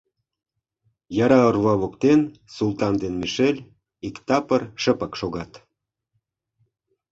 Яра 1.23 1.39
орва 1.49 1.73
воктен 1.81 2.21
Султан 2.55 2.93
ден 3.01 3.13
Мишель 3.21 3.65
иктапыр 4.07 4.61
шыпак 4.81 5.13
шогат. 5.19 5.51